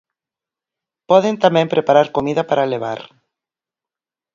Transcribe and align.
Poden 1.09 1.35
tamén 1.43 1.71
preparar 1.73 2.07
comida 2.15 2.41
para 2.49 2.69
levar. 2.73 2.99